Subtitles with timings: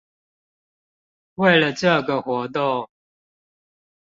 [1.35, 2.89] 為了這個活動